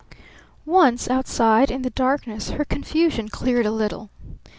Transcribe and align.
Once 0.65 1.07
outside 1.11 1.69
in 1.69 1.83
the 1.83 1.91
darkness 1.91 2.49
her 2.49 2.65
confusion 2.65 3.29
cleared 3.29 3.67
a 3.67 3.71
little. 3.71 4.09